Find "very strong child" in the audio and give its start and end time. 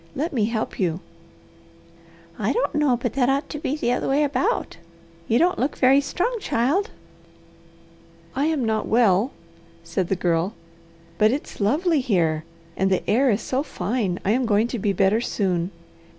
5.77-6.89